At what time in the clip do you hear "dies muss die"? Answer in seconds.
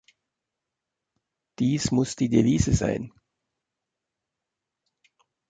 1.59-2.29